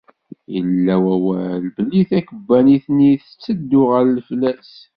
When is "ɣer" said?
3.91-4.03